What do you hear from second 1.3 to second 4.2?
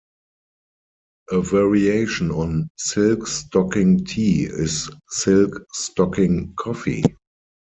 variation on "silk stocking